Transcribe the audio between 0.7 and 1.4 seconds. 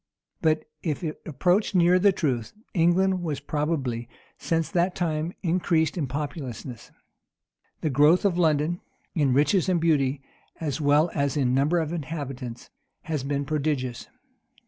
if it